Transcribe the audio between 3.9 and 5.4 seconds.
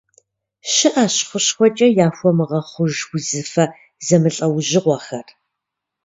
зэмылӏэужьыгъуэхэр.